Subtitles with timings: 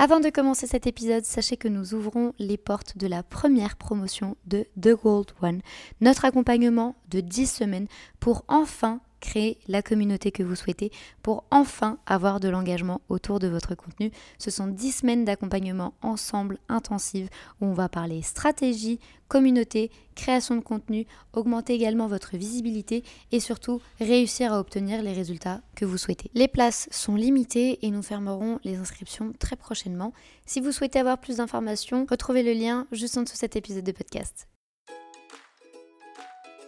[0.00, 4.36] Avant de commencer cet épisode, sachez que nous ouvrons les portes de la première promotion
[4.46, 5.60] de The Gold One,
[6.00, 7.88] notre accompagnement de 10 semaines
[8.20, 10.90] pour enfin créer la communauté que vous souhaitez
[11.22, 14.10] pour enfin avoir de l'engagement autour de votre contenu.
[14.38, 17.28] Ce sont 10 semaines d'accompagnement ensemble intensive
[17.60, 23.80] où on va parler stratégie, communauté, création de contenu, augmenter également votre visibilité et surtout
[24.00, 26.30] réussir à obtenir les résultats que vous souhaitez.
[26.34, 30.12] Les places sont limitées et nous fermerons les inscriptions très prochainement.
[30.46, 33.84] Si vous souhaitez avoir plus d'informations, retrouvez le lien juste en dessous de cet épisode
[33.84, 34.48] de podcast.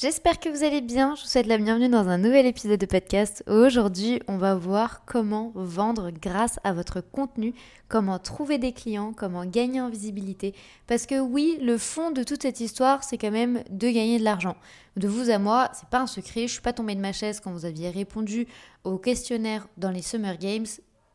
[0.00, 2.86] J'espère que vous allez bien, je vous souhaite la bienvenue dans un nouvel épisode de
[2.86, 3.42] podcast.
[3.48, 7.52] Aujourd'hui, on va voir comment vendre grâce à votre contenu,
[7.88, 10.54] comment trouver des clients, comment gagner en visibilité.
[10.86, 14.24] Parce que oui, le fond de toute cette histoire, c'est quand même de gagner de
[14.24, 14.54] l'argent.
[14.96, 17.40] De vous à moi, c'est pas un secret, je suis pas tombée de ma chaise
[17.40, 18.46] quand vous aviez répondu
[18.84, 20.66] au questionnaire dans les Summer Games.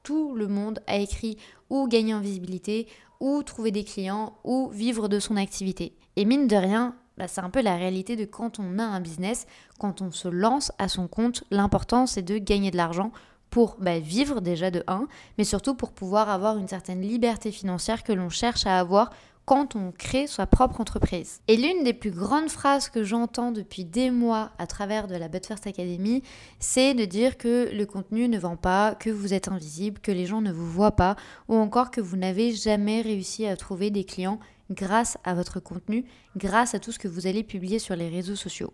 [0.03, 1.37] Tout le monde a écrit
[1.69, 2.87] ou gagner en visibilité,
[3.21, 5.93] ou trouver des clients, ou vivre de son activité.
[6.17, 8.99] Et mine de rien, bah, c'est un peu la réalité de quand on a un
[9.01, 9.45] business,
[9.79, 13.11] quand on se lance à son compte, l'important c'est de gagner de l'argent
[13.49, 18.03] pour bah, vivre déjà de 1, mais surtout pour pouvoir avoir une certaine liberté financière
[18.03, 19.11] que l'on cherche à avoir
[19.45, 21.41] quand on crée sa propre entreprise.
[21.47, 25.27] Et l'une des plus grandes phrases que j'entends depuis des mois à travers de la
[25.27, 26.23] But First Academy,
[26.59, 30.25] c'est de dire que le contenu ne vend pas, que vous êtes invisible, que les
[30.25, 31.15] gens ne vous voient pas,
[31.49, 34.39] ou encore que vous n'avez jamais réussi à trouver des clients
[34.71, 36.05] grâce à votre contenu,
[36.37, 38.73] grâce à tout ce que vous allez publier sur les réseaux sociaux.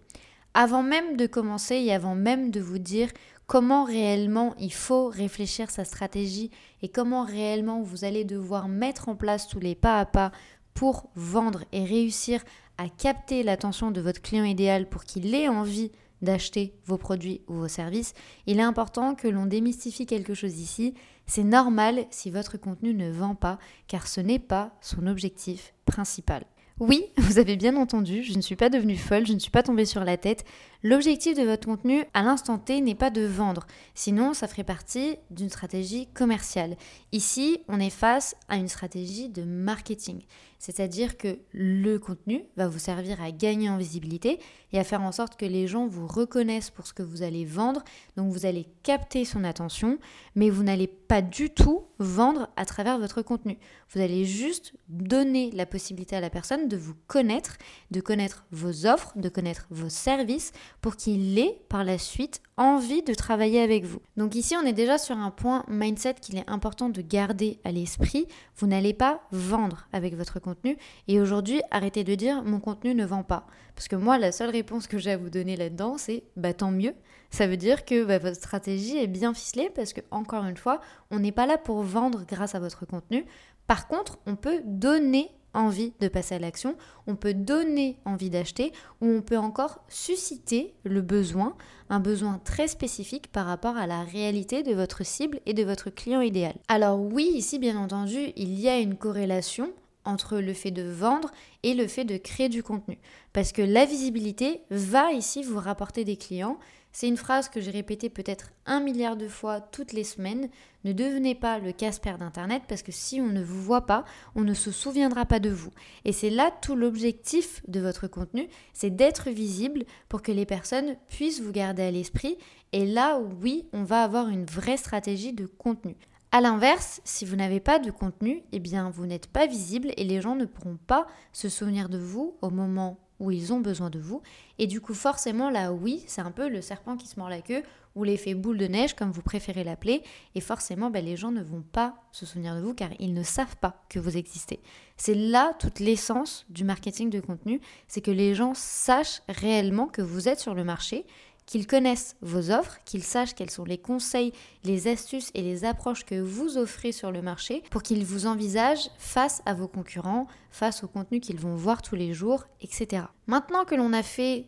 [0.54, 3.10] Avant même de commencer et avant même de vous dire
[3.46, 6.52] comment réellement il faut réfléchir sa stratégie
[6.82, 10.32] et comment réellement vous allez devoir mettre en place tous les pas à pas
[10.74, 12.44] pour vendre et réussir
[12.78, 15.92] à capter l'attention de votre client idéal pour qu'il ait envie
[16.22, 18.14] d'acheter vos produits ou vos services,
[18.46, 20.94] il est important que l'on démystifie quelque chose ici.
[21.30, 26.44] C'est normal si votre contenu ne vend pas, car ce n'est pas son objectif principal.
[26.80, 29.62] Oui, vous avez bien entendu, je ne suis pas devenue folle, je ne suis pas
[29.62, 30.44] tombée sur la tête.
[30.82, 35.18] L'objectif de votre contenu à l'instant T n'est pas de vendre, sinon ça ferait partie
[35.30, 36.78] d'une stratégie commerciale.
[37.12, 40.22] Ici, on est face à une stratégie de marketing,
[40.58, 44.40] c'est-à-dire que le contenu va vous servir à gagner en visibilité
[44.72, 47.44] et à faire en sorte que les gens vous reconnaissent pour ce que vous allez
[47.44, 47.84] vendre,
[48.16, 50.00] donc vous allez capter son attention,
[50.36, 53.58] mais vous n'allez pas du tout vendre à travers votre contenu.
[53.90, 57.58] Vous allez juste donner la possibilité à la personne de vous connaître,
[57.92, 63.04] de connaître vos offres, de connaître vos services pour qu'il ait par la suite envie
[63.04, 64.02] de travailler avec vous.
[64.18, 67.72] Donc ici, on est déjà sur un point mindset qu'il est important de garder à
[67.72, 68.28] l'esprit.
[68.58, 73.06] Vous n'allez pas vendre avec votre contenu et aujourd'hui, arrêtez de dire mon contenu ne
[73.06, 73.48] vend pas.
[73.76, 76.72] Parce que moi, la seule réponse que j'ai à vous donner là-dedans, c'est bah tant
[76.72, 76.94] mieux.
[77.32, 80.82] Ça veut dire que bah, votre stratégie est bien ficelée parce que, encore une fois,
[81.12, 83.26] on n'est pas là pour vendre grâce à votre contenu.
[83.68, 86.76] Par contre, on peut donner envie de passer à l'action,
[87.08, 88.72] on peut donner envie d'acheter
[89.02, 91.56] ou on peut encore susciter le besoin,
[91.90, 95.90] un besoin très spécifique par rapport à la réalité de votre cible et de votre
[95.90, 96.56] client idéal.
[96.68, 99.72] Alors oui, ici bien entendu, il y a une corrélation
[100.06, 101.32] entre le fait de vendre
[101.64, 102.98] et le fait de créer du contenu.
[103.34, 106.58] Parce que la visibilité va ici vous rapporter des clients
[106.92, 110.50] c'est une phrase que j'ai répétée peut-être un milliard de fois toutes les semaines.
[110.84, 114.06] Ne devenez pas le Casper d'Internet parce que si on ne vous voit pas,
[114.36, 115.72] on ne se souviendra pas de vous.
[116.06, 120.96] Et c'est là tout l'objectif de votre contenu, c'est d'être visible pour que les personnes
[121.10, 122.38] puissent vous garder à l'esprit.
[122.72, 125.96] Et là, oui, on va avoir une vraie stratégie de contenu.
[126.32, 130.04] A l'inverse, si vous n'avez pas de contenu, eh bien vous n'êtes pas visible et
[130.04, 133.90] les gens ne pourront pas se souvenir de vous au moment où ils ont besoin
[133.90, 134.22] de vous.
[134.58, 137.42] Et du coup, forcément, là, oui, c'est un peu le serpent qui se mord la
[137.42, 137.64] queue
[137.96, 140.04] ou l'effet boule de neige, comme vous préférez l'appeler.
[140.36, 143.24] Et forcément, ben, les gens ne vont pas se souvenir de vous car ils ne
[143.24, 144.60] savent pas que vous existez.
[144.96, 150.02] C'est là toute l'essence du marketing de contenu, c'est que les gens sachent réellement que
[150.02, 151.06] vous êtes sur le marché,
[151.50, 156.06] qu'ils connaissent vos offres, qu'ils sachent quels sont les conseils, les astuces et les approches
[156.06, 160.84] que vous offrez sur le marché pour qu'ils vous envisagent face à vos concurrents, face
[160.84, 163.06] au contenu qu'ils vont voir tous les jours, etc.
[163.26, 164.46] Maintenant que l'on a fait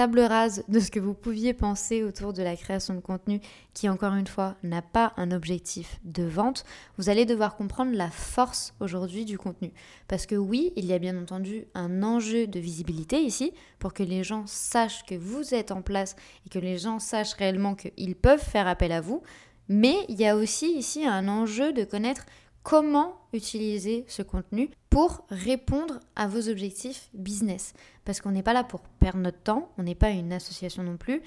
[0.00, 3.38] table rase de ce que vous pouviez penser autour de la création de contenu
[3.74, 6.64] qui, encore une fois, n'a pas un objectif de vente,
[6.96, 9.74] vous allez devoir comprendre la force aujourd'hui du contenu.
[10.08, 14.02] Parce que oui, il y a bien entendu un enjeu de visibilité ici pour que
[14.02, 16.16] les gens sachent que vous êtes en place
[16.46, 19.20] et que les gens sachent réellement qu'ils peuvent faire appel à vous.
[19.68, 22.24] Mais il y a aussi ici un enjeu de connaître
[22.62, 27.74] comment utiliser ce contenu pour répondre à vos objectifs business.
[28.04, 30.96] Parce qu'on n'est pas là pour perdre notre temps, on n'est pas une association non
[30.96, 31.22] plus.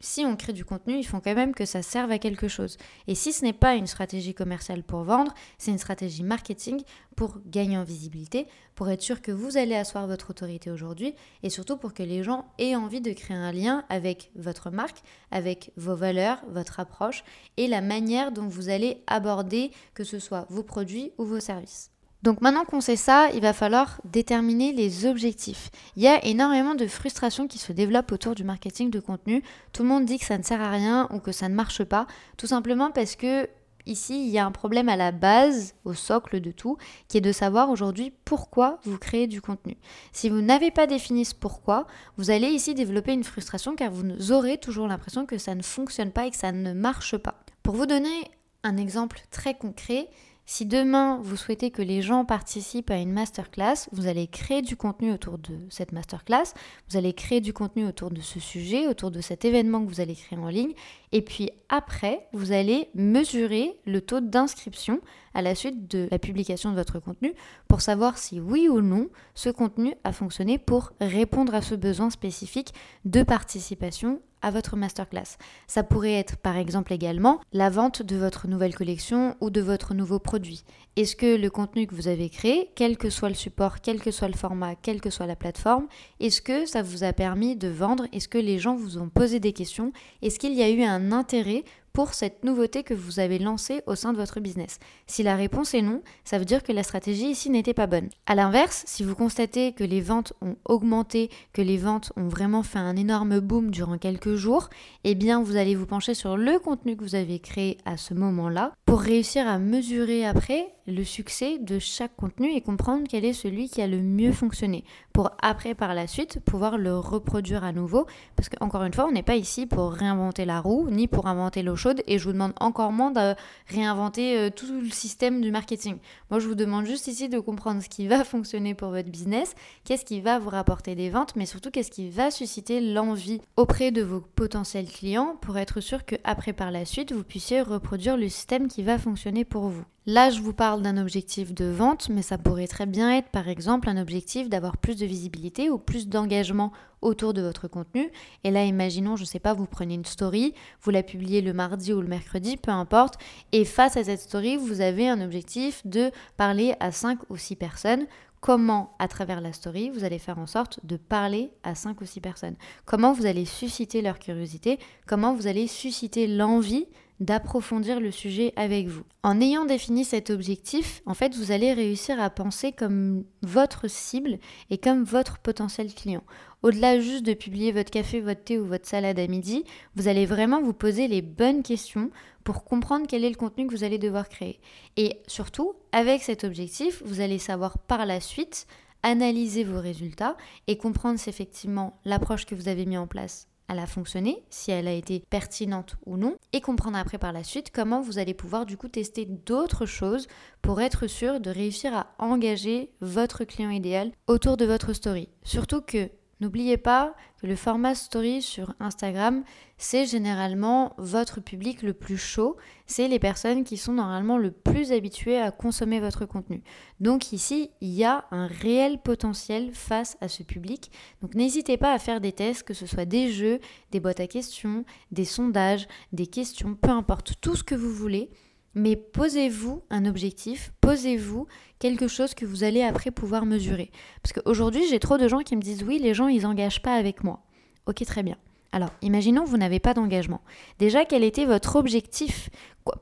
[0.00, 2.76] Si on crée du contenu, il faut quand même que ça serve à quelque chose.
[3.06, 6.82] Et si ce n'est pas une stratégie commerciale pour vendre, c'est une stratégie marketing
[7.16, 11.50] pour gagner en visibilité, pour être sûr que vous allez asseoir votre autorité aujourd'hui et
[11.50, 15.72] surtout pour que les gens aient envie de créer un lien avec votre marque, avec
[15.76, 17.24] vos valeurs, votre approche
[17.56, 21.90] et la manière dont vous allez aborder que ce soit vos produits ou vos services.
[22.26, 25.70] Donc maintenant qu'on sait ça, il va falloir déterminer les objectifs.
[25.94, 29.44] Il y a énormément de frustration qui se développe autour du marketing de contenu.
[29.72, 31.84] Tout le monde dit que ça ne sert à rien ou que ça ne marche
[31.84, 33.48] pas, tout simplement parce que
[33.86, 37.20] ici, il y a un problème à la base, au socle de tout, qui est
[37.20, 39.76] de savoir aujourd'hui pourquoi vous créez du contenu.
[40.10, 41.86] Si vous n'avez pas défini ce pourquoi,
[42.16, 46.10] vous allez ici développer une frustration car vous aurez toujours l'impression que ça ne fonctionne
[46.10, 47.44] pas et que ça ne marche pas.
[47.62, 48.32] Pour vous donner
[48.64, 50.08] un exemple très concret,
[50.46, 54.76] si demain vous souhaitez que les gens participent à une masterclass, vous allez créer du
[54.76, 56.54] contenu autour de cette masterclass,
[56.88, 60.00] vous allez créer du contenu autour de ce sujet, autour de cet événement que vous
[60.00, 60.72] allez créer en ligne,
[61.10, 65.00] et puis après, vous allez mesurer le taux d'inscription
[65.34, 67.34] à la suite de la publication de votre contenu
[67.66, 72.08] pour savoir si oui ou non ce contenu a fonctionné pour répondre à ce besoin
[72.10, 72.72] spécifique
[73.04, 75.38] de participation à votre masterclass.
[75.66, 79.92] Ça pourrait être par exemple également la vente de votre nouvelle collection ou de votre
[79.92, 80.62] nouveau produit.
[80.94, 84.12] Est-ce que le contenu que vous avez créé, quel que soit le support, quel que
[84.12, 85.88] soit le format, quelle que soit la plateforme,
[86.20, 88.06] est-ce que ça vous a permis de vendre?
[88.12, 89.92] Est-ce que les gens vous ont posé des questions?
[90.22, 91.64] Est-ce qu'il y a eu un intérêt
[91.96, 95.72] pour cette nouveauté que vous avez lancée au sein de votre business Si la réponse
[95.72, 98.10] est non, ça veut dire que la stratégie ici n'était pas bonne.
[98.26, 102.62] A l'inverse, si vous constatez que les ventes ont augmenté, que les ventes ont vraiment
[102.62, 104.68] fait un énorme boom durant quelques jours,
[105.04, 108.12] eh bien vous allez vous pencher sur le contenu que vous avez créé à ce
[108.12, 113.32] moment-là pour réussir à mesurer après le succès de chaque contenu et comprendre quel est
[113.32, 117.72] celui qui a le mieux fonctionné pour après par la suite pouvoir le reproduire à
[117.72, 118.06] nouveau
[118.36, 121.62] parce qu'encore une fois on n'est pas ici pour réinventer la roue ni pour inventer
[121.62, 123.34] l'eau chaude et je vous demande encore moins de
[123.68, 125.98] réinventer euh, tout le système du marketing.
[126.30, 129.54] Moi je vous demande juste ici de comprendre ce qui va fonctionner pour votre business,
[129.84, 133.90] qu'est-ce qui va vous rapporter des ventes mais surtout qu'est-ce qui va susciter l'envie auprès
[133.90, 138.16] de vos potentiels clients pour être sûr que après par la suite vous puissiez reproduire
[138.16, 139.84] le système qui va fonctionner pour vous.
[140.08, 143.48] Là, je vous parle d'un objectif de vente, mais ça pourrait très bien être par
[143.48, 146.70] exemple un objectif d'avoir plus de visibilité ou plus d'engagement
[147.02, 148.12] autour de votre contenu.
[148.44, 151.52] Et là, imaginons, je ne sais pas, vous prenez une story, vous la publiez le
[151.52, 153.14] mardi ou le mercredi, peu importe,
[153.50, 157.56] et face à cette story, vous avez un objectif de parler à 5 ou 6
[157.56, 158.06] personnes
[158.40, 162.06] comment, à travers la story, vous allez faire en sorte de parler à 5 ou
[162.06, 162.54] 6 personnes?
[162.84, 166.86] Comment vous allez susciter leur curiosité, comment vous allez susciter l'envie
[167.20, 169.04] d'approfondir le sujet avec vous.
[169.22, 174.38] En ayant défini cet objectif, en fait, vous allez réussir à penser comme votre cible
[174.70, 176.22] et comme votre potentiel client.
[176.62, 179.64] Au-delà juste de publier votre café, votre thé ou votre salade à midi,
[179.94, 182.10] vous allez vraiment vous poser les bonnes questions
[182.44, 184.60] pour comprendre quel est le contenu que vous allez devoir créer.
[184.96, 188.66] Et surtout, avec cet objectif, vous allez savoir par la suite
[189.02, 190.36] analyser vos résultats
[190.66, 194.70] et comprendre si effectivement l'approche que vous avez mis en place elle a fonctionné, si
[194.70, 198.34] elle a été pertinente ou non, et comprendre après par la suite comment vous allez
[198.34, 200.26] pouvoir du coup tester d'autres choses
[200.62, 205.28] pour être sûr de réussir à engager votre client idéal autour de votre story.
[205.42, 209.42] Surtout que N'oubliez pas que le format story sur Instagram,
[209.78, 214.92] c'est généralement votre public le plus chaud, c'est les personnes qui sont normalement le plus
[214.92, 216.62] habituées à consommer votre contenu.
[217.00, 220.90] Donc ici, il y a un réel potentiel face à ce public.
[221.22, 223.58] Donc n'hésitez pas à faire des tests, que ce soit des jeux,
[223.90, 228.30] des boîtes à questions, des sondages, des questions, peu importe, tout ce que vous voulez
[228.76, 231.46] mais posez-vous un objectif, posez-vous
[231.78, 233.90] quelque chose que vous allez après pouvoir mesurer.
[234.22, 236.94] Parce qu'aujourd'hui, j'ai trop de gens qui me disent oui, les gens, ils n'engagent pas
[236.94, 237.42] avec moi.
[237.86, 238.36] Ok, très bien.
[238.72, 240.42] Alors, imaginons vous n'avez pas d'engagement.
[240.78, 242.50] Déjà, quel était votre objectif?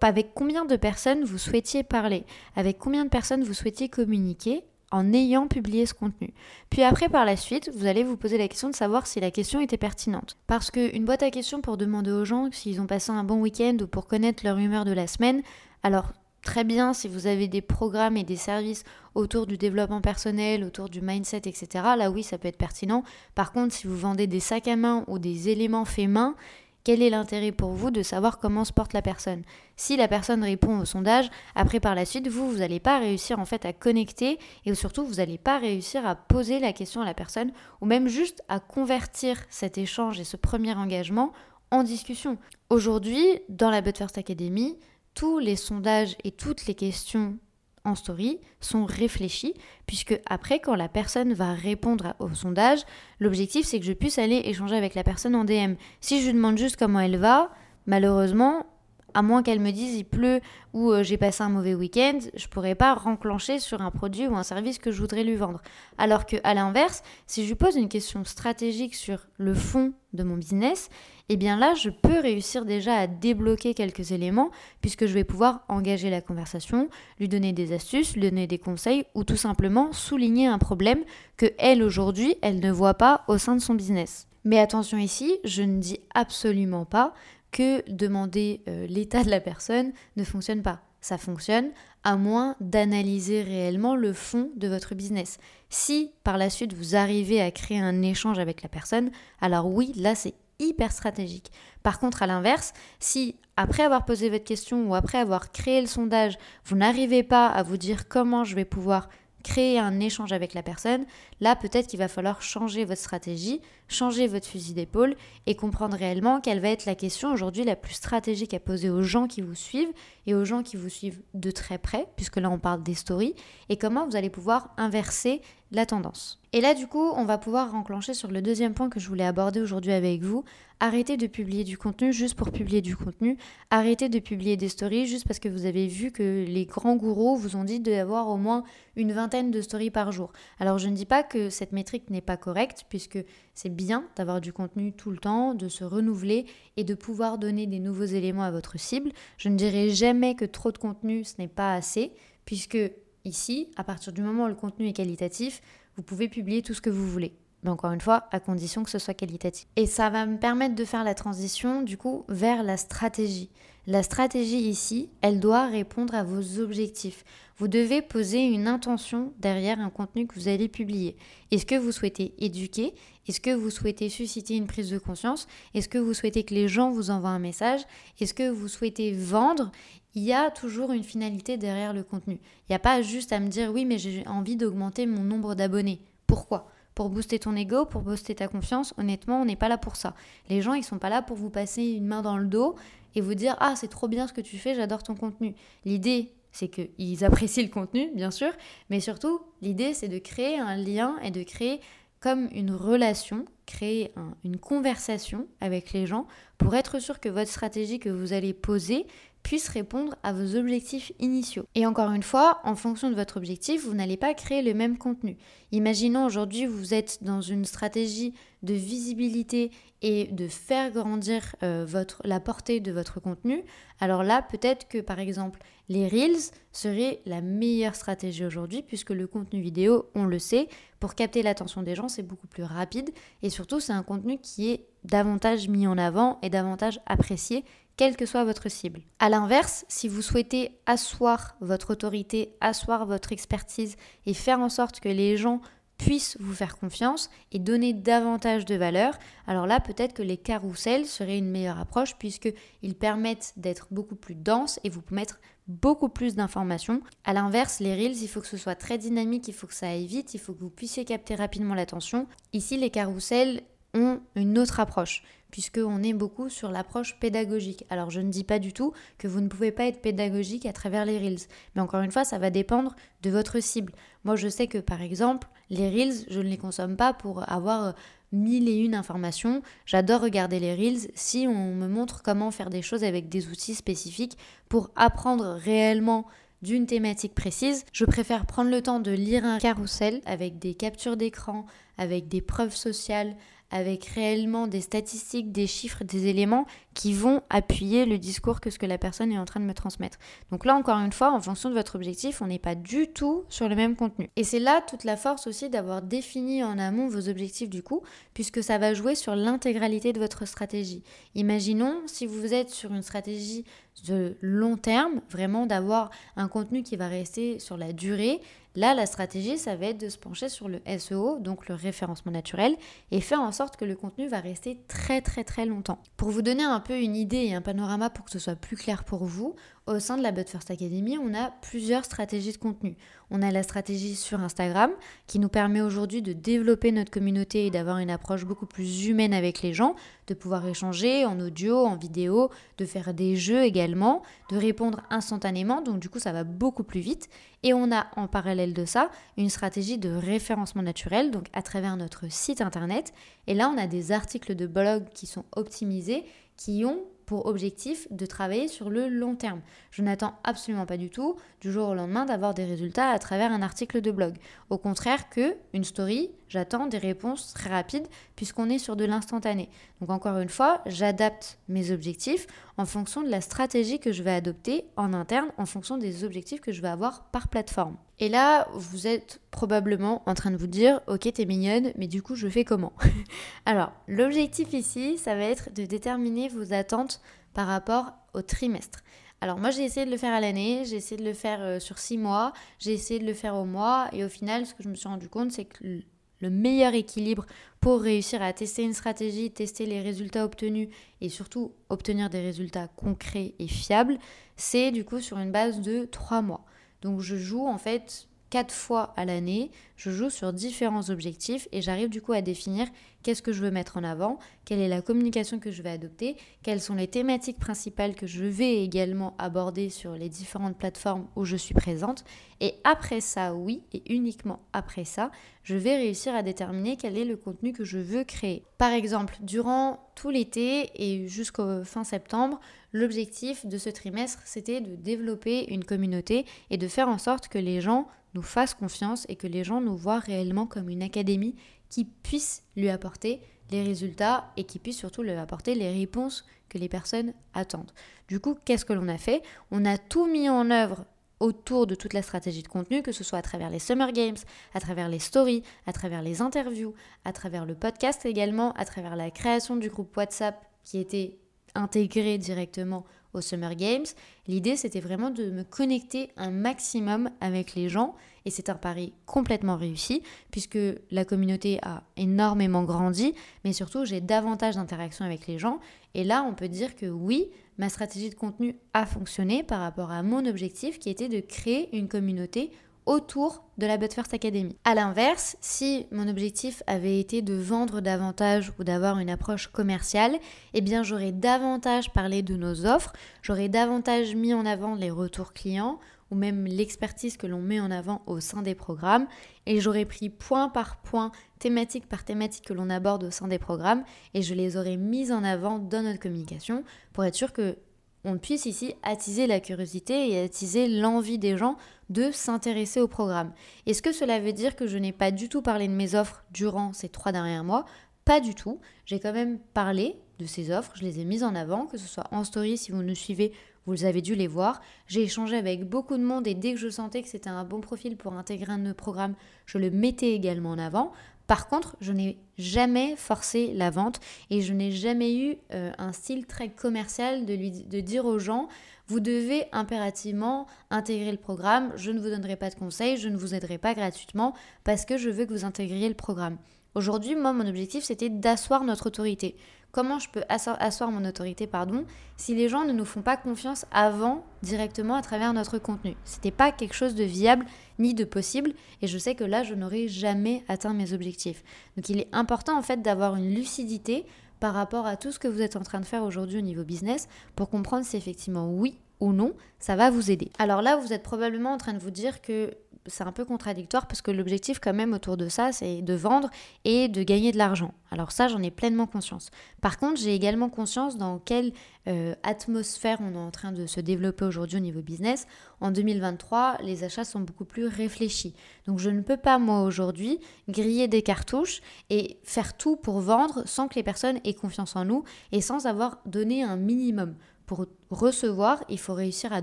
[0.01, 2.25] Avec combien de personnes vous souhaitiez parler?
[2.55, 4.63] Avec combien de personnes vous souhaitiez communiquer?
[4.95, 6.33] En ayant publié ce contenu.
[6.71, 9.33] Puis après, par la suite, vous allez vous poser la question de savoir si la
[9.33, 10.37] question était pertinente.
[10.47, 13.77] Parce qu'une boîte à questions pour demander aux gens s'ils ont passé un bon week-end
[13.83, 15.43] ou pour connaître leur humeur de la semaine,
[15.83, 18.85] alors très bien si vous avez des programmes et des services
[19.17, 21.67] autour du développement personnel, autour du mindset, etc.
[21.99, 23.03] Là oui, ça peut être pertinent.
[23.35, 26.37] Par contre, si vous vendez des sacs à main ou des éléments faits main,
[26.85, 29.43] quel est l'intérêt pour vous de savoir comment se porte la personne?
[29.75, 33.39] Si la personne répond au sondage, après par la suite, vous, vous n'allez pas réussir
[33.39, 37.07] en fait à connecter et surtout, vous n'allez pas réussir à poser la question à
[37.07, 41.33] la personne ou même juste à convertir cet échange et ce premier engagement
[41.71, 42.37] en discussion.
[42.69, 44.79] Aujourd'hui, dans la But First Academy,
[45.15, 47.39] tous les sondages et toutes les questions
[47.85, 49.55] en story sont réfléchis,
[49.87, 52.81] puisque après, quand la personne va répondre au sondage,
[53.21, 55.75] l'objectif c'est que je puisse aller échanger avec la personne en DM.
[56.01, 57.51] Si je lui demande juste comment elle va,
[57.87, 58.67] malheureusement,
[59.15, 60.41] à moins qu'elle me dise il pleut
[60.73, 64.37] ou euh, j'ai passé un mauvais week-end, je pourrais pas renclencher sur un produit ou
[64.37, 65.63] un service que je voudrais lui vendre.
[65.99, 70.25] Alors que à l'inverse, si je lui pose une question stratégique sur le fond de
[70.25, 70.91] mon business,
[71.29, 75.65] eh bien là, je peux réussir déjà à débloquer quelques éléments puisque je vais pouvoir
[75.69, 80.47] engager la conversation, lui donner des astuces, lui donner des conseils ou tout simplement souligner
[80.47, 81.03] un problème
[81.37, 84.27] que elle aujourd'hui, elle ne voit pas au sein de son business.
[84.45, 87.15] Mais attention ici, je ne dis absolument pas
[87.55, 90.81] que demander euh, l'état de la personne ne fonctionne pas.
[91.01, 91.71] Ça fonctionne
[92.03, 95.39] à moins d'analyser réellement le fond de votre business.
[95.71, 99.93] Si par la suite vous arrivez à créer un échange avec la personne, alors oui,
[99.95, 101.53] là c'est hyper stratégique.
[101.85, 105.87] Par contre, à l'inverse, si après avoir posé votre question ou après avoir créé le
[105.87, 109.09] sondage, vous n'arrivez pas à vous dire comment je vais pouvoir
[109.45, 111.05] créer un échange avec la personne,
[111.41, 115.15] là peut-être qu'il va falloir changer votre stratégie, changer votre fusil d'épaule
[115.47, 119.03] et comprendre réellement quelle va être la question aujourd'hui la plus stratégique à poser aux
[119.03, 119.93] gens qui vous suivent
[120.27, 123.35] et aux gens qui vous suivent de très près, puisque là on parle des stories,
[123.69, 125.41] et comment vous allez pouvoir inverser
[125.77, 126.41] la tendance.
[126.53, 129.25] Et là du coup on va pouvoir enclencher sur le deuxième point que je voulais
[129.25, 130.45] aborder aujourd'hui avec vous,
[130.81, 133.39] arrêtez de publier du contenu juste pour publier du contenu,
[133.71, 137.37] arrêtez de publier des stories juste parce que vous avez vu que les grands gourous
[137.37, 138.65] vous ont dit d'avoir au moins
[138.97, 140.33] une vingtaine de stories par jour.
[140.61, 143.19] Alors je ne dis pas que cette métrique n'est pas correcte puisque
[143.55, 147.67] c'est bien d'avoir du contenu tout le temps, de se renouveler et de pouvoir donner
[147.67, 149.13] des nouveaux éléments à votre cible.
[149.39, 152.13] Je ne dirai jamais que trop de contenu ce n'est pas assez
[152.45, 152.79] puisque
[153.25, 155.63] ici, à partir du moment où le contenu est qualitatif,
[155.97, 157.35] vous pouvez publier tout ce que vous voulez.
[157.63, 159.67] Mais encore une fois, à condition que ce soit qualitatif.
[159.77, 163.51] Et ça va me permettre de faire la transition, du coup, vers la stratégie.
[163.87, 167.25] La stratégie ici, elle doit répondre à vos objectifs.
[167.57, 171.17] Vous devez poser une intention derrière un contenu que vous allez publier.
[171.51, 172.95] Est-ce que vous souhaitez éduquer?
[173.27, 175.47] Est-ce que vous souhaitez susciter une prise de conscience?
[175.75, 177.81] Est-ce que vous souhaitez que les gens vous envoient un message?
[178.21, 179.71] Est-ce que vous souhaitez vendre?
[180.15, 182.35] Il y a toujours une finalité derrière le contenu.
[182.35, 185.55] Il n'y a pas juste à me dire oui mais j'ai envie d'augmenter mon nombre
[185.55, 186.01] d'abonnés.
[186.27, 186.69] Pourquoi?
[186.95, 190.15] Pour booster ton ego, pour booster ta confiance, honnêtement, on n'est pas là pour ça.
[190.49, 192.77] Les gens, ils sont pas là pour vous passer une main dans le dos
[193.17, 195.57] et vous dire Ah, c'est trop bien ce que tu fais, j'adore ton contenu.
[195.85, 198.53] L'idée, c'est qu'ils apprécient le contenu, bien sûr,
[198.91, 201.81] mais surtout, l'idée, c'est de créer un lien et de créer
[202.25, 204.15] comme une relation, créer
[204.45, 206.27] une conversation avec les gens
[206.57, 209.05] pour être sûr que votre stratégie que vous allez poser
[209.45, 211.67] puisse répondre à vos objectifs initiaux.
[211.75, 214.99] Et encore une fois, en fonction de votre objectif, vous n'allez pas créer le même
[214.99, 215.37] contenu.
[215.71, 218.33] Imaginons aujourd'hui vous êtes dans une stratégie
[218.63, 219.71] de visibilité
[220.01, 221.87] et de faire grandir euh,
[222.25, 223.63] la portée de votre contenu.
[224.01, 225.61] Alors là, peut-être que par exemple
[225.91, 230.69] les Reels seraient la meilleure stratégie aujourd'hui puisque le contenu vidéo, on le sait,
[231.01, 233.11] pour capter l'attention des gens, c'est beaucoup plus rapide
[233.43, 237.65] et surtout c'est un contenu qui est davantage mis en avant et davantage apprécié
[237.97, 239.03] quelle que soit votre cible.
[239.19, 243.97] A l'inverse, si vous souhaitez asseoir votre autorité, asseoir votre expertise
[244.27, 245.61] et faire en sorte que les gens
[245.99, 251.07] puissent vous faire confiance et donner davantage de valeur, alors là peut-être que les carousels
[251.07, 256.35] seraient une meilleure approche puisqu'ils permettent d'être beaucoup plus denses et vous mettre beaucoup plus
[256.35, 257.01] d'informations.
[257.25, 259.89] A l'inverse, les reels, il faut que ce soit très dynamique, il faut que ça
[259.89, 262.27] aille vite, il faut que vous puissiez capter rapidement l'attention.
[262.53, 263.63] Ici, les carousels
[263.95, 265.23] ont une autre approche
[265.55, 267.85] puisqu'on est beaucoup sur l'approche pédagogique.
[267.89, 270.73] Alors je ne dis pas du tout que vous ne pouvez pas être pédagogique à
[270.73, 273.93] travers les Reels, mais encore une fois, ça va dépendre de votre cible.
[274.25, 277.85] Moi, je sais que par exemple, les Reels, je ne les consomme pas pour avoir
[277.85, 277.93] euh,
[278.33, 279.63] mille et une informations.
[279.87, 283.77] J'adore regarder les Reels si on me montre comment faire des choses avec des outils
[283.77, 284.37] spécifiques
[284.69, 286.27] pour apprendre réellement
[286.63, 291.17] d'une thématique précise, je préfère prendre le temps de lire un carrousel avec des captures
[291.17, 293.37] d'écran, avec des preuves sociales,
[293.75, 296.65] avec réellement des statistiques, des chiffres, des éléments
[296.95, 299.75] qui vont appuyer le discours que ce que la personne est en train de me
[299.75, 300.17] transmettre.
[300.53, 303.43] Donc là, encore une fois, en fonction de votre objectif, on n'est pas du tout
[303.49, 304.31] sur le même contenu.
[304.37, 308.03] Et c'est là toute la force aussi d'avoir défini en amont vos objectifs du coup,
[308.33, 311.03] puisque ça va jouer sur l'intégralité de votre stratégie.
[311.35, 313.65] Imaginons si vous êtes sur une stratégie
[314.07, 318.41] de long terme, vraiment d'avoir un contenu qui va rester sur la durée,
[318.77, 322.33] Là, la stratégie, ça va être de se pencher sur le SEO, donc le référencement
[322.33, 322.75] naturel,
[323.13, 326.01] et faire en sorte que le contenu va rester très très très longtemps.
[326.17, 328.77] Pour vous donner un peu une idée et un panorama pour que ce soit plus
[328.77, 329.55] clair pour vous,
[329.87, 332.97] au sein de la But First Academy, on a plusieurs stratégies de contenu.
[333.31, 334.91] On a la stratégie sur Instagram
[335.27, 339.35] qui nous permet aujourd'hui de développer notre communauté et d'avoir une approche beaucoup plus humaine
[339.35, 339.95] avec les gens,
[340.27, 345.83] de pouvoir échanger en audio, en vidéo, de faire des jeux également, de répondre instantanément,
[345.83, 347.29] donc du coup ça va beaucoup plus vite.
[347.63, 351.97] Et on a en parallèle de ça une stratégie de référencement naturel, donc à travers
[351.99, 353.13] notre site internet.
[353.47, 356.25] Et là on a des articles de blog qui sont optimisés,
[356.57, 359.61] qui ont pour objectif de travailler sur le long terme.
[359.91, 363.53] Je n'attends absolument pas du tout du jour au lendemain d'avoir des résultats à travers
[363.53, 364.35] un article de blog.
[364.71, 368.07] Au contraire que une story, j'attends des réponses très rapides
[368.37, 369.69] puisqu'on est sur de l'instantané.
[370.01, 372.47] Donc encore une fois, j'adapte mes objectifs
[372.79, 376.61] en fonction de la stratégie que je vais adopter en interne, en fonction des objectifs
[376.61, 377.97] que je vais avoir par plateforme.
[378.21, 382.23] Et là, vous êtes probablement en train de vous dire, ok, t'es mignonne, mais du
[382.23, 382.93] coup, je fais comment?
[383.67, 387.21] Alors, l'objectif ici, ça va être de déterminer vos attentes
[387.53, 389.01] par rapport au trimestre.
[389.41, 391.79] Alors moi j'ai essayé de le faire à l'année, j'ai essayé de le faire euh,
[391.79, 394.83] sur six mois, j'ai essayé de le faire au mois et au final ce que
[394.83, 396.01] je me suis rendu compte c'est que
[396.45, 397.47] le meilleur équilibre
[397.81, 400.91] pour réussir à tester une stratégie, tester les résultats obtenus
[401.23, 404.19] et surtout obtenir des résultats concrets et fiables,
[404.57, 406.67] c'est du coup sur une base de trois mois.
[407.01, 411.81] Donc je joue en fait quatre fois à l'année, je joue sur différents objectifs et
[411.81, 412.89] j'arrive du coup à définir
[413.25, 416.37] qu'est-ce que je veux mettre en avant, quelle est la communication que je vais adopter,
[416.63, 421.45] quelles sont les thématiques principales que je vais également aborder sur les différentes plateformes où
[421.45, 422.25] je suis présente.
[422.61, 425.31] Et après ça, oui, et uniquement après ça,
[425.65, 428.63] je vais réussir à déterminer quel est le contenu que je veux créer.
[428.79, 432.61] Par exemple, durant tout l'été et jusqu'au fin septembre,
[432.93, 437.59] l'objectif de ce trimestre, c'était de développer une communauté et de faire en sorte que
[437.59, 441.55] les gens nous fassent confiance et que les gens nous voient réellement comme une académie
[441.95, 446.77] qui puisse lui apporter les résultats et qui puisse surtout lui apporter les réponses que
[446.77, 447.93] les personnes attendent.
[448.27, 449.43] Du coup, qu'est-ce que l'on a fait?
[449.71, 451.05] On a tout mis en œuvre
[451.39, 454.37] autour de toute la stratégie de contenu, que ce soit à travers les Summer Games,
[454.75, 459.15] à travers les stories, à travers les interviews, à travers le podcast également, à travers
[459.15, 461.39] la création du groupe WhatsApp qui était
[461.75, 463.05] intégré directement
[463.35, 464.07] aux Summer Games.
[464.47, 469.13] L'idée, c'était vraiment de me connecter un maximum avec les gens et c'est un pari
[469.27, 470.79] complètement réussi puisque
[471.11, 473.35] la communauté a énormément grandi,
[473.65, 475.81] mais surtout j'ai davantage d'interactions avec les gens.
[476.15, 480.13] Et là, on peut dire que oui, ma stratégie de contenu a fonctionné par rapport
[480.13, 482.71] à mon objectif qui était de créer une communauté
[483.07, 484.77] autour de la But First Academy.
[484.85, 490.37] A l'inverse, si mon objectif avait été de vendre davantage ou d'avoir une approche commerciale,
[490.73, 493.13] eh bien j'aurais davantage parlé de nos offres,
[493.43, 495.99] j'aurais davantage mis en avant les retours clients
[496.31, 499.27] ou même l'expertise que l'on met en avant au sein des programmes
[499.67, 503.59] et j'aurais pris point par point, thématique par thématique que l'on aborde au sein des
[503.59, 507.77] programmes et je les aurais mises en avant dans notre communication pour être sûr que
[508.25, 511.77] on puisse ici attiser la curiosité et attiser l'envie des gens
[512.11, 513.53] de s'intéresser au programme.
[513.87, 516.45] Est-ce que cela veut dire que je n'ai pas du tout parlé de mes offres
[516.51, 517.85] durant ces trois derniers mois?
[518.25, 518.81] Pas du tout.
[519.05, 522.09] J'ai quand même parlé de ces offres, je les ai mises en avant, que ce
[522.09, 523.53] soit en story si vous nous suivez,
[523.87, 524.81] vous avez dû les voir.
[525.07, 527.81] J'ai échangé avec beaucoup de monde et dès que je sentais que c'était un bon
[527.81, 529.35] profil pour intégrer un de nos programmes,
[529.67, 531.13] je le mettais également en avant.
[531.47, 536.13] Par contre, je n'ai jamais forcé la vente et je n'ai jamais eu euh, un
[536.13, 538.69] style très commercial de, lui, de dire aux gens,
[539.09, 543.37] vous devez impérativement intégrer le programme, je ne vous donnerai pas de conseils, je ne
[543.37, 544.55] vous aiderai pas gratuitement
[544.85, 546.57] parce que je veux que vous intégriez le programme.
[546.95, 549.57] Aujourd'hui, moi, mon objectif, c'était d'asseoir notre autorité.
[549.95, 552.05] Comment je peux asseoir mon autorité, pardon,
[552.37, 556.51] si les gens ne nous font pas confiance avant, directement à travers notre contenu C'était
[556.51, 557.65] pas quelque chose de viable
[558.01, 561.63] ni de possible, et je sais que là, je n'aurais jamais atteint mes objectifs.
[561.97, 564.27] Donc, il est important en fait d'avoir une lucidité
[564.59, 566.83] par rapport à tout ce que vous êtes en train de faire aujourd'hui au niveau
[566.83, 570.51] business pour comprendre si effectivement oui ou non, ça va vous aider.
[570.59, 572.75] Alors là, vous êtes probablement en train de vous dire que
[573.07, 576.51] c'est un peu contradictoire parce que l'objectif quand même autour de ça, c'est de vendre
[576.85, 577.93] et de gagner de l'argent.
[578.11, 579.51] Alors ça, j'en ai pleinement conscience.
[579.81, 581.73] Par contre, j'ai également conscience dans quelle
[582.09, 585.47] euh, atmosphère on est en train de se développer aujourd'hui au niveau business.
[585.81, 588.55] En 2023, les achats sont beaucoup plus réfléchis.
[588.87, 590.39] Donc je ne peux pas, moi, aujourd'hui,
[590.69, 595.05] griller des cartouches et faire tout pour vendre sans que les personnes aient confiance en
[595.05, 597.35] nous et sans avoir donné un minimum.
[597.67, 599.63] Pour recevoir, il faut réussir à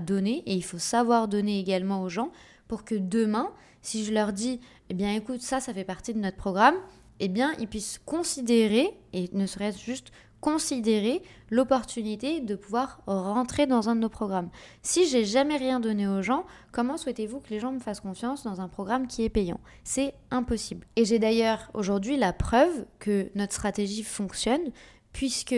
[0.00, 2.32] donner et il faut savoir donner également aux gens
[2.72, 3.50] pour que demain,
[3.82, 4.58] si je leur dis,
[4.88, 6.76] eh bien écoute, ça, ça fait partie de notre programme,
[7.20, 13.90] eh bien ils puissent considérer, et ne serait-ce juste considérer l'opportunité de pouvoir rentrer dans
[13.90, 14.48] un de nos programmes.
[14.80, 18.42] Si j'ai jamais rien donné aux gens, comment souhaitez-vous que les gens me fassent confiance
[18.42, 19.60] dans un programme qui est payant?
[19.84, 20.86] C'est impossible.
[20.96, 24.72] Et j'ai d'ailleurs aujourd'hui la preuve que notre stratégie fonctionne
[25.12, 25.56] puisque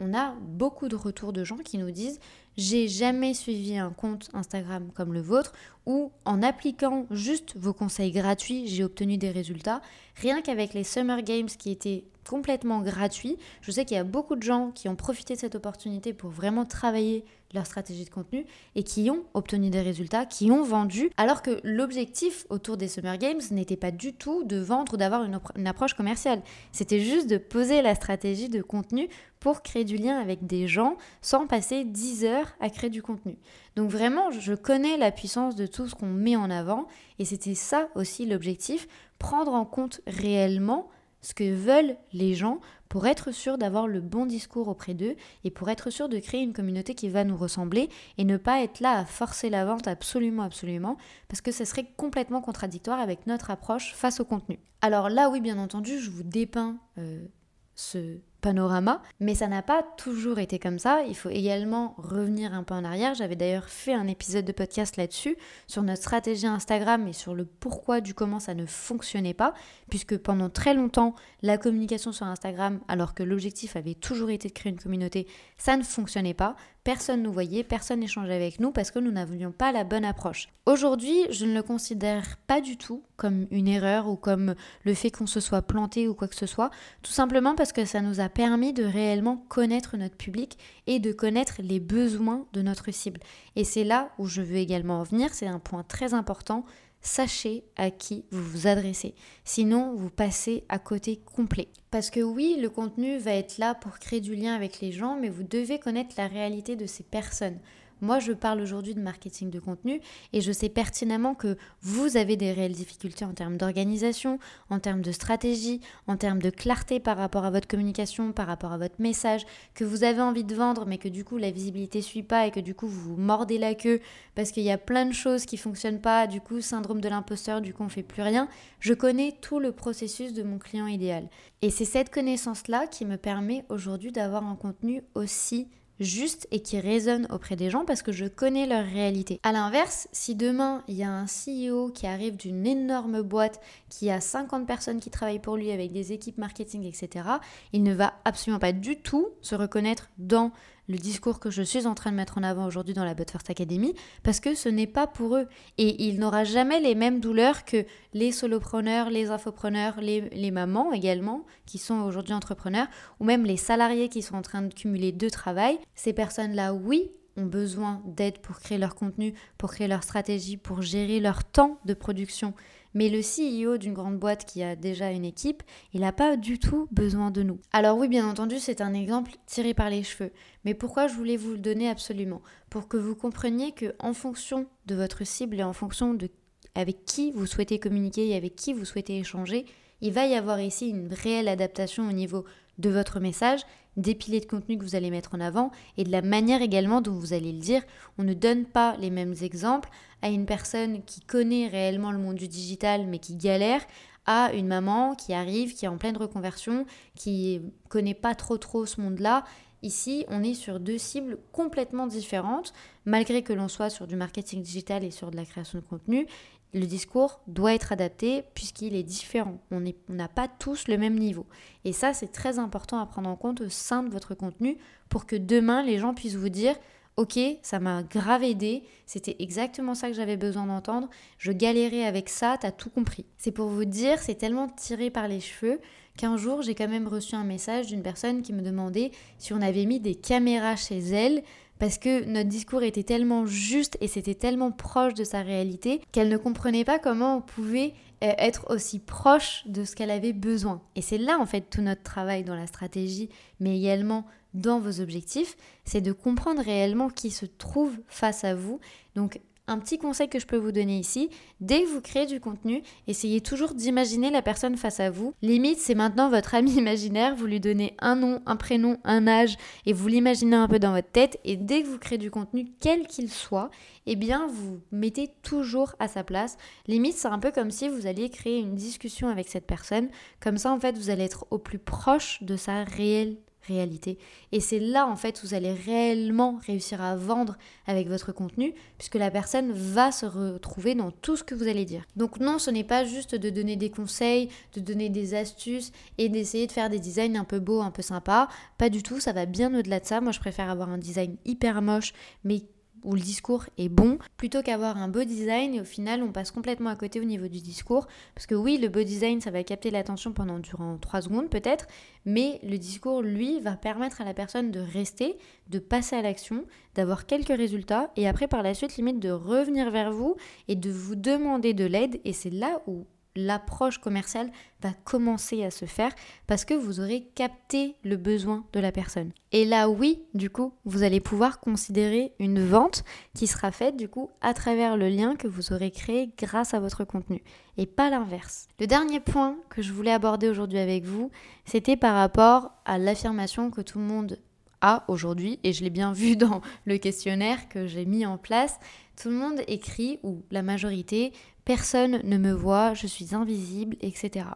[0.00, 2.18] on a beaucoup de retours de gens qui nous disent
[2.58, 5.52] j'ai jamais suivi un compte Instagram comme le vôtre
[5.86, 9.80] où en appliquant juste vos conseils gratuits, j'ai obtenu des résultats.
[10.16, 14.34] Rien qu'avec les Summer Games qui étaient complètement gratuits, je sais qu'il y a beaucoup
[14.34, 18.44] de gens qui ont profité de cette opportunité pour vraiment travailler leur stratégie de contenu
[18.74, 23.16] et qui ont obtenu des résultats, qui ont vendu, alors que l'objectif autour des Summer
[23.18, 26.42] Games n'était pas du tout de vendre ou d'avoir une, approche commerciale.
[26.72, 29.08] C'était juste de poser la stratégie de contenu
[29.40, 33.38] pour créer du lien avec des gens sans passer 10 heures à créer du contenu.
[33.76, 36.86] Donc vraiment, je connais la puissance de tout ce qu'on met en avant
[37.18, 40.88] et c'était ça aussi l'objectif, prendre en compte réellement
[41.20, 45.50] ce que veulent les gens pour être sûr d'avoir le bon discours auprès d'eux et
[45.50, 48.80] pour être sûr de créer une communauté qui va nous ressembler et ne pas être
[48.80, 50.96] là à forcer la vente absolument, absolument,
[51.28, 54.58] parce que ce serait complètement contradictoire avec notre approche face au contenu.
[54.80, 57.26] Alors là, oui, bien entendu, je vous dépeins euh,
[57.74, 61.02] ce panorama, mais ça n'a pas toujours été comme ça.
[61.08, 63.14] Il faut également revenir un peu en arrière.
[63.14, 67.44] J'avais d'ailleurs fait un épisode de podcast là-dessus, sur notre stratégie Instagram et sur le
[67.44, 69.54] pourquoi du comment ça ne fonctionnait pas,
[69.90, 74.54] puisque pendant très longtemps, la communication sur Instagram, alors que l'objectif avait toujours été de
[74.54, 75.26] créer une communauté,
[75.58, 76.56] ça ne fonctionnait pas.
[76.84, 80.48] Personne nous voyait, personne n'échangeait avec nous parce que nous n'avions pas la bonne approche.
[80.64, 85.10] Aujourd'hui, je ne le considère pas du tout comme une erreur ou comme le fait
[85.10, 86.70] qu'on se soit planté ou quoi que ce soit,
[87.02, 91.12] tout simplement parce que ça nous a permis de réellement connaître notre public et de
[91.12, 93.20] connaître les besoins de notre cible.
[93.56, 96.64] Et c'est là où je veux également en venir, c'est un point très important.
[97.00, 99.14] Sachez à qui vous vous adressez.
[99.44, 101.68] Sinon, vous passez à côté complet.
[101.90, 105.16] Parce que oui, le contenu va être là pour créer du lien avec les gens,
[105.18, 107.58] mais vous devez connaître la réalité de ces personnes.
[108.00, 110.00] Moi, je parle aujourd'hui de marketing de contenu
[110.32, 114.38] et je sais pertinemment que vous avez des réelles difficultés en termes d'organisation,
[114.70, 118.72] en termes de stratégie, en termes de clarté par rapport à votre communication, par rapport
[118.72, 122.02] à votre message, que vous avez envie de vendre mais que du coup la visibilité
[122.02, 124.00] suit pas et que du coup vous vous mordez la queue
[124.34, 127.60] parce qu'il y a plein de choses qui fonctionnent pas, du coup syndrome de l'imposteur,
[127.60, 128.48] du coup on fait plus rien.
[128.80, 131.28] Je connais tout le processus de mon client idéal.
[131.62, 135.68] Et c'est cette connaissance-là qui me permet aujourd'hui d'avoir un contenu aussi
[136.00, 139.40] juste et qui résonne auprès des gens parce que je connais leur réalité.
[139.42, 144.10] A l'inverse, si demain il y a un CEO qui arrive d'une énorme boîte qui
[144.10, 147.28] a 50 personnes qui travaillent pour lui avec des équipes marketing, etc.,
[147.72, 150.52] il ne va absolument pas du tout se reconnaître dans
[150.88, 153.30] le discours que je suis en train de mettre en avant aujourd'hui dans la But
[153.30, 155.46] First Academy parce que ce n'est pas pour eux.
[155.76, 160.92] Et il n'aura jamais les mêmes douleurs que les solopreneurs, les infopreneurs, les, les mamans
[160.92, 162.86] également qui sont aujourd'hui entrepreneurs
[163.20, 165.78] ou même les salariés qui sont en train de cumuler deux travails.
[165.94, 170.82] Ces personnes-là, oui, ont besoin d'aide pour créer leur contenu, pour créer leur stratégie, pour
[170.82, 172.52] gérer leur temps de production.
[172.98, 176.58] Mais le CEO d'une grande boîte qui a déjà une équipe, il n'a pas du
[176.58, 177.60] tout besoin de nous.
[177.72, 180.32] Alors oui, bien entendu, c'est un exemple tiré par les cheveux.
[180.64, 182.42] Mais pourquoi je voulais vous le donner absolument?
[182.70, 186.28] Pour que vous compreniez que en fonction de votre cible et en fonction de
[186.74, 189.64] avec qui vous souhaitez communiquer et avec qui vous souhaitez échanger,
[190.00, 192.44] il va y avoir ici une réelle adaptation au niveau
[192.78, 193.62] de votre message,
[193.96, 197.00] des piliers de contenu que vous allez mettre en avant et de la manière également
[197.00, 197.82] dont vous allez le dire.
[198.16, 199.90] On ne donne pas les mêmes exemples
[200.22, 203.80] à une personne qui connaît réellement le monde du digital mais qui galère
[204.26, 208.86] à une maman qui arrive, qui est en pleine reconversion, qui connaît pas trop trop
[208.86, 209.44] ce monde-là.
[209.82, 212.72] Ici, on est sur deux cibles complètement différentes,
[213.04, 216.26] malgré que l'on soit sur du marketing digital et sur de la création de contenu
[216.74, 219.58] le discours doit être adapté puisqu'il est différent.
[219.70, 221.46] On n'a pas tous le même niveau.
[221.84, 224.76] Et ça, c'est très important à prendre en compte au sein de votre contenu
[225.08, 226.76] pour que demain, les gens puissent vous dire,
[227.16, 232.28] ok, ça m'a grave aidé, c'était exactement ça que j'avais besoin d'entendre, je galérais avec
[232.28, 233.24] ça, t'as tout compris.
[233.38, 235.80] C'est pour vous dire, c'est tellement tiré par les cheveux
[236.16, 239.60] qu'un jour, j'ai quand même reçu un message d'une personne qui me demandait si on
[239.60, 241.42] avait mis des caméras chez elle
[241.78, 246.28] parce que notre discours était tellement juste et c'était tellement proche de sa réalité qu'elle
[246.28, 250.82] ne comprenait pas comment on pouvait euh, être aussi proche de ce qu'elle avait besoin.
[250.96, 253.28] Et c'est là en fait tout notre travail dans la stratégie,
[253.60, 258.80] mais également dans vos objectifs, c'est de comprendre réellement qui se trouve face à vous.
[259.14, 262.40] Donc un petit conseil que je peux vous donner ici, dès que vous créez du
[262.40, 265.34] contenu, essayez toujours d'imaginer la personne face à vous.
[265.42, 269.56] Limite, c'est maintenant votre ami imaginaire, vous lui donnez un nom, un prénom, un âge
[269.86, 272.66] et vous l'imaginez un peu dans votre tête et dès que vous créez du contenu,
[272.80, 273.70] quel qu'il soit,
[274.06, 276.56] eh bien vous mettez toujours à sa place.
[276.86, 280.08] Limite, c'est un peu comme si vous alliez créer une discussion avec cette personne.
[280.40, 283.36] Comme ça, en fait, vous allez être au plus proche de sa réelle
[283.68, 284.18] réalité.
[284.50, 288.74] Et c'est là en fait où vous allez réellement réussir à vendre avec votre contenu,
[288.96, 292.04] puisque la personne va se retrouver dans tout ce que vous allez dire.
[292.16, 296.28] Donc non, ce n'est pas juste de donner des conseils, de donner des astuces et
[296.28, 298.48] d'essayer de faire des designs un peu beaux, un peu sympas.
[298.78, 300.20] Pas du tout, ça va bien au-delà de ça.
[300.20, 302.12] Moi, je préfère avoir un design hyper moche,
[302.44, 302.62] mais
[303.04, 306.50] où le discours est bon, plutôt qu'avoir un beau design et au final on passe
[306.50, 308.06] complètement à côté au niveau du discours.
[308.34, 311.86] Parce que oui, le beau design, ça va capter l'attention pendant durant 3 secondes peut-être,
[312.24, 316.64] mais le discours, lui, va permettre à la personne de rester, de passer à l'action,
[316.94, 320.36] d'avoir quelques résultats et après par la suite limite de revenir vers vous
[320.68, 323.06] et de vous demander de l'aide et c'est là où
[323.38, 324.50] l'approche commerciale
[324.82, 326.12] va commencer à se faire
[326.46, 329.32] parce que vous aurez capté le besoin de la personne.
[329.52, 334.08] Et là, oui, du coup, vous allez pouvoir considérer une vente qui sera faite du
[334.08, 337.42] coup à travers le lien que vous aurez créé grâce à votre contenu
[337.76, 338.66] et pas l'inverse.
[338.80, 341.30] Le dernier point que je voulais aborder aujourd'hui avec vous,
[341.64, 344.38] c'était par rapport à l'affirmation que tout le monde
[344.80, 348.78] a aujourd'hui, et je l'ai bien vu dans le questionnaire que j'ai mis en place,
[349.20, 351.32] tout le monde écrit, ou la majorité,
[351.68, 354.46] personne ne me voit, je suis invisible, etc.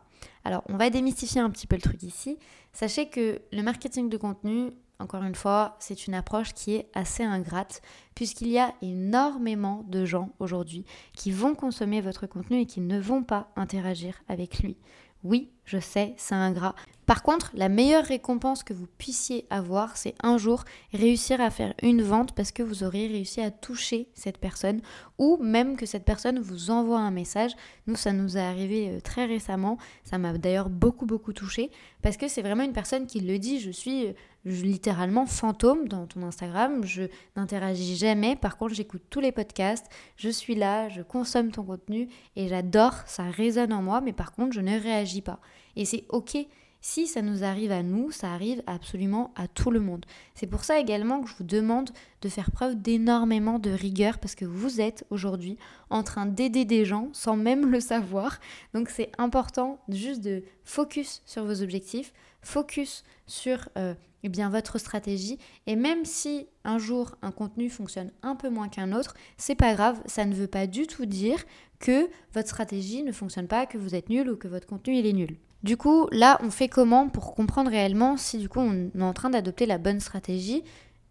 [0.44, 2.38] Alors, on va démystifier un petit peu le truc ici.
[2.72, 7.22] Sachez que le marketing de contenu, encore une fois, c'est une approche qui est assez
[7.22, 7.82] ingrate,
[8.14, 12.98] puisqu'il y a énormément de gens aujourd'hui qui vont consommer votre contenu et qui ne
[12.98, 14.78] vont pas interagir avec lui.
[15.24, 16.74] Oui, je sais, c'est ingrat.
[17.06, 21.74] Par contre, la meilleure récompense que vous puissiez avoir, c'est un jour réussir à faire
[21.82, 24.80] une vente parce que vous aurez réussi à toucher cette personne
[25.18, 27.52] ou même que cette personne vous envoie un message.
[27.86, 29.78] Nous, ça nous est arrivé euh, très récemment.
[30.04, 31.70] Ça m'a d'ailleurs beaucoup, beaucoup touché
[32.02, 33.60] parce que c'est vraiment une personne qui le dit.
[33.60, 34.14] Je suis
[34.46, 36.84] euh, littéralement fantôme dans ton Instagram.
[36.84, 37.04] Je
[37.36, 38.36] n'interagis jamais.
[38.36, 39.86] Par contre, j'écoute tous les podcasts.
[40.16, 42.94] Je suis là, je consomme ton contenu et j'adore.
[43.06, 45.40] Ça résonne en moi, mais par contre, je ne réagis pas.
[45.76, 46.36] Et c'est ok.
[46.84, 50.04] Si ça nous arrive à nous, ça arrive absolument à tout le monde.
[50.34, 51.90] C'est pour ça également que je vous demande
[52.22, 55.58] de faire preuve d'énormément de rigueur parce que vous êtes aujourd'hui
[55.90, 58.40] en train d'aider des gens sans même le savoir.
[58.74, 64.78] Donc c'est important juste de focus sur vos objectifs, focus sur euh, eh bien, votre
[64.78, 65.38] stratégie.
[65.66, 69.74] Et même si un jour un contenu fonctionne un peu moins qu'un autre, c'est pas
[69.74, 71.42] grave, ça ne veut pas du tout dire
[71.78, 75.12] que votre stratégie ne fonctionne pas, que vous êtes nul ou que votre contenu est
[75.12, 75.36] nul.
[75.62, 79.12] Du coup, là, on fait comment pour comprendre réellement si du coup on est en
[79.12, 80.64] train d'adopter la bonne stratégie?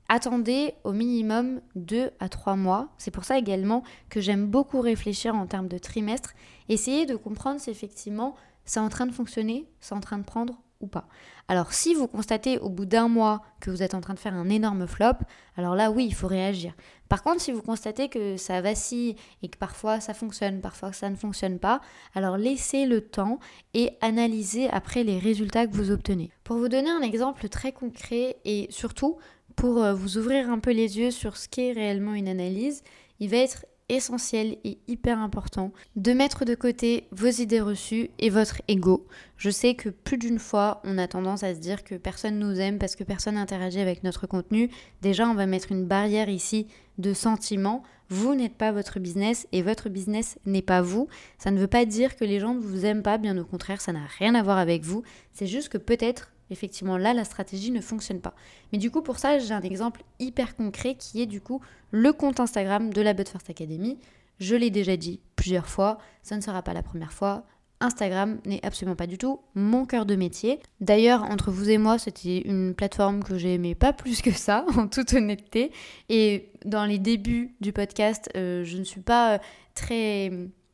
[0.10, 2.90] Attendez au minimum 2 à 3 mois.
[2.98, 6.34] C'est pour ça également que j'aime beaucoup réfléchir en termes de trimestre.
[6.68, 10.62] Essayez de comprendre si effectivement c'est en train de fonctionner, c'est en train de prendre
[10.88, 11.08] pas.
[11.48, 14.34] Alors si vous constatez au bout d'un mois que vous êtes en train de faire
[14.34, 15.14] un énorme flop,
[15.58, 16.74] alors là oui, il faut réagir.
[17.10, 21.10] Par contre, si vous constatez que ça vacille et que parfois ça fonctionne, parfois ça
[21.10, 21.82] ne fonctionne pas,
[22.16, 23.40] alors laissez le temps
[23.74, 26.32] et analysez après les résultats que vous obtenez.
[26.44, 29.18] Pour vous donner un exemple très concret et surtout
[29.56, 32.84] pour euh, vous ouvrir un peu les yeux sur ce qu'est réellement une analyse,
[33.20, 38.30] il va être essentiel et hyper important de mettre de côté vos idées reçues et
[38.30, 39.06] votre ego.
[39.38, 42.60] Je sais que plus d'une fois, on a tendance à se dire que personne nous
[42.60, 44.70] aime parce que personne n'interagit avec notre contenu.
[45.02, 47.84] Déjà, on va mettre une barrière ici de sentiments.
[48.10, 51.08] Vous n'êtes pas votre business et votre business n'est pas vous.
[51.38, 53.82] Ça ne veut pas dire que les gens ne vous aiment pas, bien au contraire,
[53.82, 55.04] ça n'a rien à voir avec vous.
[55.34, 58.36] C'est juste que peut-être effectivement là la stratégie ne fonctionne pas.
[58.72, 61.62] Mais du coup pour ça j'ai un exemple hyper concret qui est du coup
[61.92, 63.98] le compte Instagram de la But First Academy.
[64.40, 67.46] Je l'ai déjà dit plusieurs fois, ça ne sera pas la première fois.
[67.82, 70.60] Instagram n'est absolument pas du tout mon cœur de métier.
[70.80, 74.88] D'ailleurs, entre vous et moi, c'était une plateforme que j'aimais pas plus que ça, en
[74.88, 75.72] toute honnêteté.
[76.10, 79.38] Et dans les débuts du podcast, euh, je ne suis pas euh,
[79.74, 80.32] très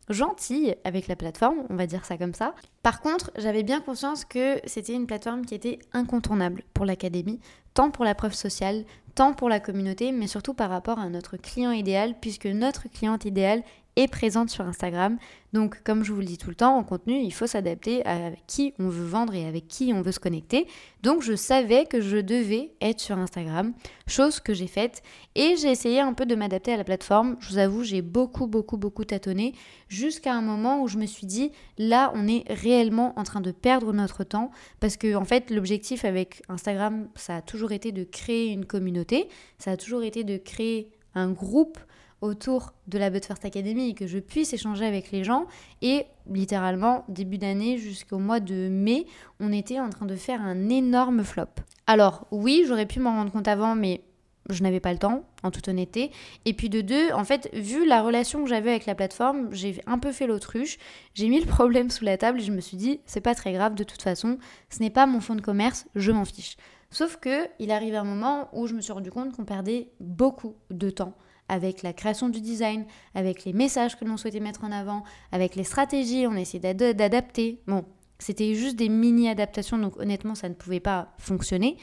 [0.10, 2.54] gentille avec la plateforme, on va dire ça comme ça.
[2.84, 7.39] Par contre, j'avais bien conscience que c'était une plateforme qui était incontournable pour l'académie,
[7.74, 11.38] tant pour la preuve sociale, tant pour la communauté, mais surtout par rapport à notre
[11.38, 13.63] client idéal, puisque notre cliente idéale
[13.98, 15.18] est présente sur Instagram.
[15.54, 18.32] Donc, comme je vous le dis tout le temps, en contenu, il faut s'adapter à
[18.46, 20.68] qui on veut vendre et avec qui on veut se connecter.
[21.02, 23.74] Donc, je savais que je devais être sur Instagram,
[24.06, 25.02] chose que j'ai faite.
[25.36, 27.38] Et j'ai essayé un peu de m'adapter à la plateforme.
[27.40, 29.54] Je vous avoue, j'ai beaucoup, beaucoup, beaucoup tâtonné
[29.88, 33.52] jusqu'à un moment où je me suis dit, là, on est réellement en train de
[33.52, 38.04] perdre notre temps parce que, en fait, l'objectif avec Instagram, ça a toujours été de
[38.04, 41.80] créer une communauté, ça a toujours été de créer un groupe
[42.22, 45.46] autour de la But First Academy et que je puisse échanger avec les gens.
[45.82, 49.06] Et littéralement, début d'année jusqu'au mois de mai,
[49.40, 51.46] on était en train de faire un énorme flop.
[51.86, 54.02] Alors oui, j'aurais pu m'en rendre compte avant, mais
[54.50, 56.12] je n'avais pas le temps, en toute honnêteté.
[56.46, 59.82] Et puis de deux, en fait, vu la relation que j'avais avec la plateforme, j'ai
[59.86, 60.78] un peu fait l'autruche.
[61.14, 63.54] J'ai mis le problème sous la table et je me suis dit, c'est pas très
[63.54, 64.38] grave, de toute façon,
[64.70, 66.56] ce n'est pas mon fonds de commerce, je m'en fiche.
[66.90, 70.56] Sauf que il arrive un moment où je me suis rendu compte qu'on perdait beaucoup
[70.72, 71.14] de temps
[71.50, 75.56] avec la création du design, avec les messages que l'on souhaitait mettre en avant, avec
[75.56, 77.62] les stratégies, on essayait d'adapter.
[77.68, 77.86] Bon,
[78.20, 81.78] c'était juste des mini-adaptations, donc honnêtement, ça ne pouvait pas fonctionner.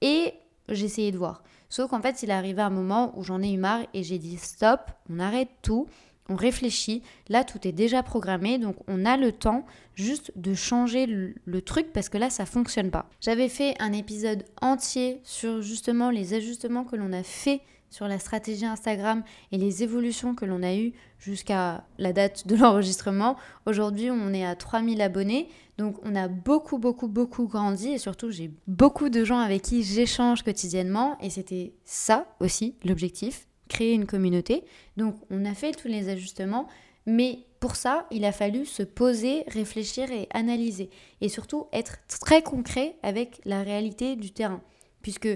[0.00, 0.34] Et
[0.68, 1.42] j'essayais de voir.
[1.68, 4.18] Sauf qu'en fait, il est arrivé un moment où j'en ai eu marre et j'ai
[4.18, 5.86] dit stop, on arrête tout,
[6.28, 7.02] on réfléchit.
[7.28, 11.92] Là, tout est déjà programmé, donc on a le temps juste de changer le, truc
[11.92, 13.08] parce que là, ça fonctionne pas.
[13.20, 18.18] J'avais fait un épisode entier sur justement les ajustements que l'on a fait sur la
[18.18, 19.22] stratégie Instagram
[19.52, 23.36] et les évolutions que l'on a eues jusqu'à la date de l'enregistrement.
[23.66, 25.48] Aujourd'hui, on est à 3000 abonnés.
[25.76, 29.82] Donc, on a beaucoup, beaucoup, beaucoup grandi et surtout, j'ai beaucoup de gens avec qui
[29.82, 34.64] j'échange quotidiennement et c'était ça aussi l'objectif, créer une communauté.
[34.96, 36.68] Donc, on a fait tous les ajustements,
[37.06, 42.42] mais pour ça, il a fallu se poser, réfléchir et analyser et surtout être très
[42.42, 44.62] concret avec la réalité du terrain.
[45.02, 45.28] Puisque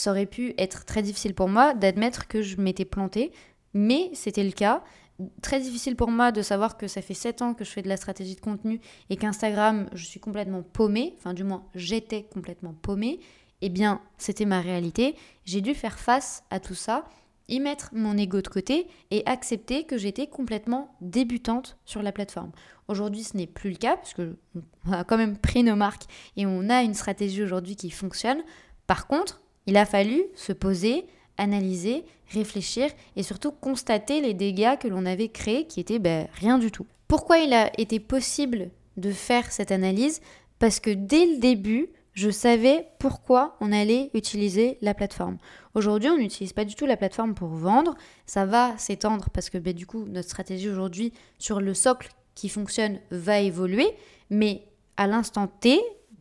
[0.00, 3.32] ça aurait pu être très difficile pour moi d'admettre que je m'étais plantée,
[3.74, 4.82] mais c'était le cas.
[5.42, 7.88] Très difficile pour moi de savoir que ça fait 7 ans que je fais de
[7.88, 12.72] la stratégie de contenu et qu'Instagram, je suis complètement paumée, enfin du moins j'étais complètement
[12.72, 13.20] paumée.
[13.60, 15.16] Eh bien, c'était ma réalité.
[15.44, 17.04] J'ai dû faire face à tout ça,
[17.48, 22.52] y mettre mon ego de côté et accepter que j'étais complètement débutante sur la plateforme.
[22.88, 24.38] Aujourd'hui, ce n'est plus le cas parce que
[24.90, 26.04] a quand même pris nos marques
[26.38, 28.42] et on a une stratégie aujourd'hui qui fonctionne.
[28.86, 31.06] Par contre, il a fallu se poser,
[31.38, 36.58] analyser, réfléchir et surtout constater les dégâts que l'on avait créés qui étaient ben, rien
[36.58, 36.86] du tout.
[37.06, 40.20] Pourquoi il a été possible de faire cette analyse?
[40.58, 45.38] Parce que dès le début, je savais pourquoi on allait utiliser la plateforme.
[45.74, 47.94] Aujourd'hui, on n'utilise pas du tout la plateforme pour vendre.
[48.26, 52.48] Ça va s'étendre parce que ben, du coup, notre stratégie aujourd'hui sur le socle qui
[52.48, 53.86] fonctionne va évoluer.
[54.30, 54.64] Mais
[54.96, 55.80] à l'instant T,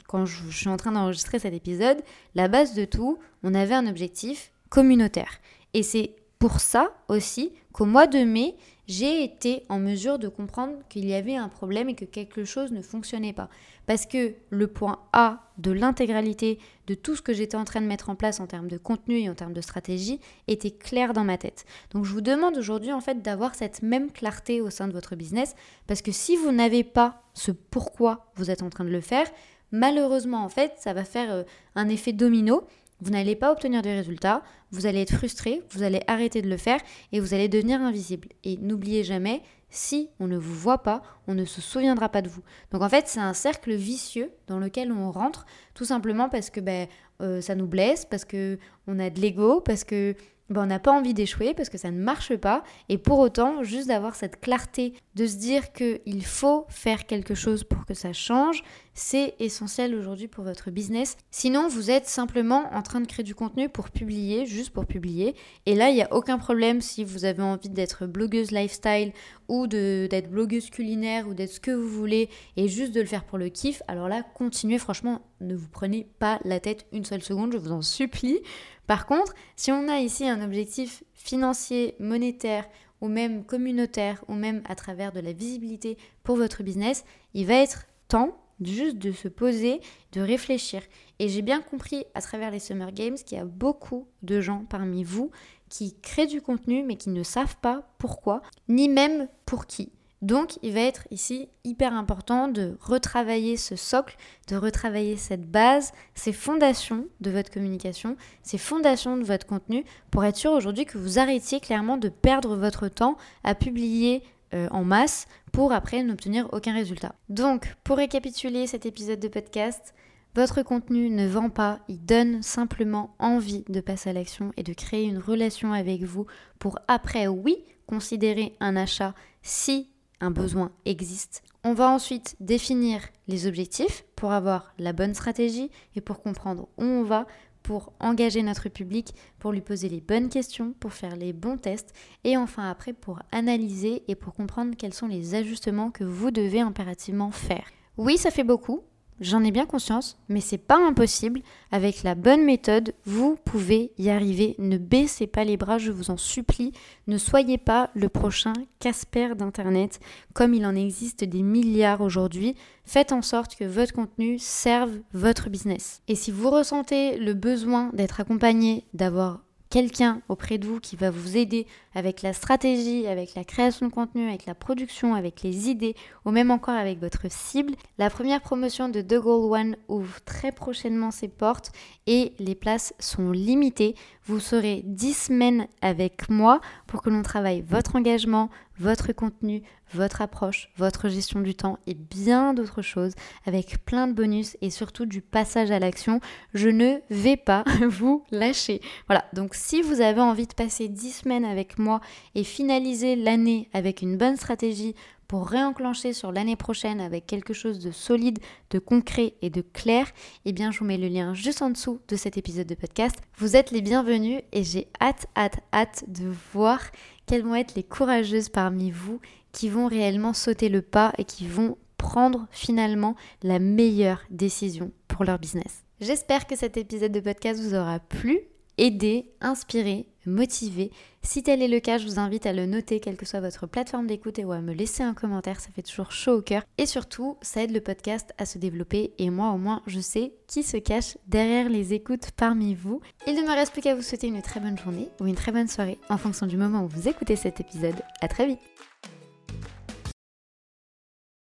[0.10, 2.02] quand je, suis en train d'enregistrer cet épisode,
[2.34, 5.39] la base de tout, on avait un objectif communautaire.
[5.76, 8.56] Et c'est pour ça aussi qu'au mois de mai,
[8.88, 12.72] j'ai été en mesure de comprendre qu'il y avait un problème et que quelque chose
[12.72, 13.50] ne fonctionnait pas.
[13.86, 17.86] Parce que le point A de l'intégralité de tout ce que j'étais en train de
[17.86, 21.24] mettre en place en termes de contenu et en termes de stratégie était clair dans
[21.24, 21.65] ma tête.
[21.91, 25.15] Donc je vous demande aujourd'hui en fait d'avoir cette même clarté au sein de votre
[25.15, 25.54] business
[25.86, 29.28] parce que si vous n'avez pas ce pourquoi vous êtes en train de le faire,
[29.71, 31.43] malheureusement, en fait, ça va faire euh,
[31.75, 32.63] un effet domino.
[33.01, 36.58] Vous n'allez pas obtenir de résultats, vous allez être frustré, vous allez arrêter de le
[36.58, 36.82] faire
[37.13, 38.27] et vous allez devenir invisible.
[38.43, 42.27] Et n'oubliez jamais, si on ne vous voit pas, on ne se souviendra pas de
[42.27, 42.41] vous.
[42.71, 46.60] Donc en fait, c'est un cercle vicieux dans lequel on rentre, tout simplement parce que
[46.60, 46.88] ben,
[47.21, 50.15] euh, ça nous blesse, parce que on a de l'ego, parce que
[50.49, 52.63] ben, on n'a pas envie d'échouer parce que ça ne marche pas.
[52.89, 57.63] Et pour autant, juste d'avoir cette clarté, de se dire qu'il faut faire quelque chose
[57.63, 58.63] pour que ça change,
[58.99, 61.15] c'est essentiel aujourd'hui pour votre business.
[61.31, 65.35] Sinon, vous êtes simplement en train de créer du contenu pour publier, juste pour publier.
[65.65, 69.13] Et là, il n'y a aucun problème si vous avez envie d'être blogueuse lifestyle
[69.47, 73.23] ou d'être blogueuse culinaire ou d'être ce que vous voulez et juste de le faire
[73.23, 73.81] pour le kiff.
[73.88, 77.71] Alors là, continuez, franchement, ne vous prenez pas la tête une seule seconde, je vous
[77.71, 78.39] en supplie.
[78.85, 82.67] Par contre, si on a ici un objectif financier, monétaire
[82.99, 87.53] ou même communautaire ou même à travers de la visibilité pour votre business, il va
[87.53, 90.82] être temps juste de se poser, de réfléchir.
[91.19, 94.65] Et j'ai bien compris à travers les Summer Games qu'il y a beaucoup de gens
[94.69, 95.32] parmi vous
[95.69, 99.91] qui créent du contenu mais qui ne savent pas pourquoi, ni même pour qui.
[100.22, 104.17] Donc, il va être ici hyper important de retravailler ce socle,
[104.50, 110.26] de retravailler cette base, ces fondations de votre communication, ces fondations de votre contenu, pour
[110.26, 114.22] être sûr aujourd'hui que vous arrêtiez clairement de perdre votre temps à publier
[114.53, 117.15] euh, en masse pour après n'obtenir aucun résultat.
[117.29, 119.93] Donc, pour récapituler cet épisode de podcast,
[120.35, 124.73] votre contenu ne vend pas, il donne simplement envie de passer à l'action et de
[124.73, 126.27] créer une relation avec vous
[126.59, 127.57] pour après, oui,
[127.88, 129.89] considérer un achat si
[130.21, 131.41] un besoin existe.
[131.63, 136.83] On va ensuite définir les objectifs pour avoir la bonne stratégie et pour comprendre où
[136.83, 137.25] on va,
[137.69, 141.93] pour engager notre public, pour lui poser les bonnes questions, pour faire les bons tests
[142.23, 146.62] et enfin après pour analyser et pour comprendre quels sont les ajustements que vous devez
[146.62, 147.67] impérativement faire.
[147.95, 148.82] Oui, ça fait beaucoup,
[149.21, 151.41] J'en ai bien conscience, mais c'est pas impossible.
[151.71, 154.55] Avec la bonne méthode, vous pouvez y arriver.
[154.60, 156.71] Ne baissez pas les bras, je vous en supplie.
[157.08, 159.99] Ne soyez pas le prochain Casper d'Internet,
[160.34, 162.55] comme il en existe des milliards aujourd'hui.
[162.86, 166.02] Faites en sorte que votre contenu serve votre business.
[166.08, 171.12] Et si vous ressentez le besoin d'être accompagné, d'avoir quelqu'un auprès de vous qui va
[171.12, 175.70] vous aider avec la stratégie, avec la création de contenu, avec la production, avec les
[175.70, 175.96] idées
[176.26, 180.52] ou même encore avec votre cible, la première promotion de The Goal One ouvre très
[180.52, 181.72] prochainement ses portes
[182.08, 183.96] et les places sont limitées.
[184.26, 188.50] Vous serez 10 semaines avec moi pour que l'on travaille votre engagement,
[188.80, 189.62] votre contenu,
[189.94, 193.13] votre approche, votre gestion du temps et bien d'autres choses
[193.46, 196.22] avec plein de bonus et surtout du passage à l'action.
[196.54, 198.82] Je ne vais pas vous lâcher.
[199.08, 201.99] Voilà, donc si vous avez envie de passer 10 semaines avec moi
[202.33, 204.95] et finaliser l'année avec une bonne stratégie
[205.27, 208.39] pour réenclencher sur l'année prochaine avec quelque chose de solide,
[208.71, 210.07] de concret et de clair,
[210.45, 213.17] eh bien je vous mets le lien juste en dessous de cet épisode de podcast.
[213.37, 216.79] Vous êtes les bienvenus et j'ai hâte, hâte, hâte de voir
[217.27, 219.19] quelles vont être les courageuses parmi vous
[219.51, 225.25] qui vont réellement sauter le pas et qui vont prendre finalement la meilleure décision pour
[225.25, 225.83] leur business.
[225.99, 228.39] J'espère que cet épisode de podcast vous aura plu,
[228.80, 230.92] aidé, inspiré, motivé.
[231.21, 233.67] Si tel est le cas, je vous invite à le noter, quelle que soit votre
[233.67, 236.63] plateforme d'écoute, et ou à me laisser un commentaire, ça fait toujours chaud au cœur.
[236.77, 240.34] Et surtout, ça aide le podcast à se développer, et moi au moins, je sais
[240.48, 243.02] qui se cache derrière les écoutes parmi vous.
[243.27, 245.52] Il ne me reste plus qu'à vous souhaiter une très bonne journée ou une très
[245.52, 248.02] bonne soirée en fonction du moment où vous écoutez cet épisode.
[248.21, 248.60] À très vite